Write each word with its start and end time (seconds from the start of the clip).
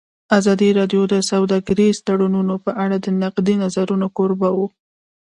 ازادي 0.37 0.69
راډیو 0.79 1.01
د 1.13 1.15
سوداګریز 1.31 1.95
تړونونه 2.07 2.53
په 2.65 2.71
اړه 2.83 2.97
د 2.99 3.07
نقدي 3.23 3.55
نظرونو 3.63 4.07
کوربه 4.17 4.49
وه. 4.57 4.67